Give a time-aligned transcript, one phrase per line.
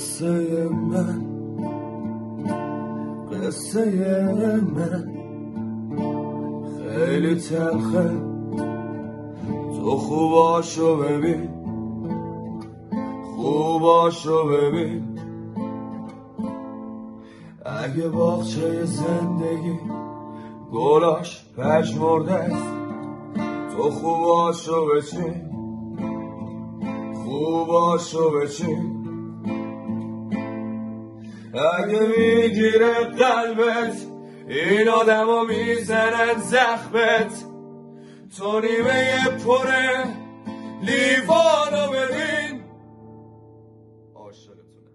[0.00, 1.22] قصه من
[3.32, 5.04] قصه من.
[6.88, 8.10] خیلی تلخه.
[9.76, 11.48] تو خوباشو ببین.
[13.36, 15.18] خوباشو ببین.
[17.64, 19.78] اگه باغچه زندگی
[20.72, 22.74] گلاش پشمرده است
[23.76, 25.50] تو خوباشو بچین.
[27.24, 28.99] خوباشو بچین.
[31.58, 33.96] اگه می‌گیره قلبت
[34.48, 37.44] این آدم می‌زنن زخمت.
[38.38, 40.04] تو نیمه پره
[40.82, 42.62] لیوانو ببین.
[44.14, 44.89] عاشقتونه.